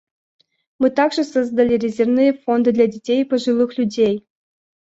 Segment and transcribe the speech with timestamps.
[0.79, 4.25] Мы также создали резервные фонды для детей и пожилых людей.